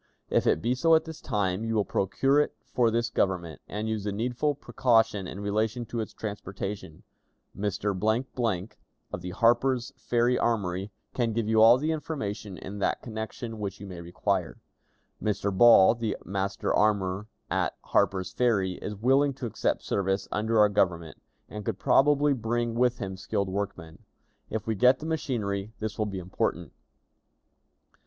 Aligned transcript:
If 0.31 0.47
it 0.47 0.63
be 0.63 0.73
so 0.73 0.95
at 0.95 1.05
this 1.05 1.21
time, 1.21 1.63
you 1.63 1.75
will 1.75 1.85
procure 1.85 2.39
it 2.39 2.55
for 2.65 2.89
this 2.89 3.11
Government, 3.11 3.61
and 3.67 3.87
use 3.87 4.03
the 4.03 4.11
needful 4.11 4.55
precaution 4.55 5.27
in 5.27 5.39
relation 5.41 5.85
to 5.85 5.99
its 5.99 6.11
transportation. 6.11 7.03
Mr., 7.55 8.73
of 9.13 9.21
the 9.21 9.29
Harper's 9.29 9.93
Ferry 9.97 10.39
Armory, 10.39 10.89
can 11.13 11.33
give 11.33 11.47
you 11.47 11.61
all 11.61 11.77
the 11.77 11.91
information 11.91 12.57
in 12.57 12.79
that 12.79 13.03
connection 13.03 13.59
which 13.59 13.79
you 13.79 13.85
may 13.85 14.01
require. 14.01 14.57
Mr. 15.21 15.55
Ball, 15.55 15.93
the 15.93 16.17
master 16.25 16.73
armorer 16.73 17.27
at 17.51 17.77
Harper's 17.83 18.33
Ferry, 18.33 18.79
is 18.81 18.95
willing 18.95 19.35
to 19.35 19.45
accept 19.45 19.83
service 19.83 20.27
under 20.31 20.57
our 20.57 20.69
Government, 20.69 21.21
and 21.47 21.63
could 21.63 21.77
probably 21.77 22.33
bring 22.33 22.73
with 22.73 22.97
him 22.97 23.15
skilled 23.15 23.49
workmen. 23.49 23.99
If 24.49 24.65
we 24.65 24.73
get 24.73 24.97
the 24.97 25.05
machinery, 25.05 25.73
this 25.77 25.99
will 25.99 26.07
be 26.07 26.17
important. 26.17 26.73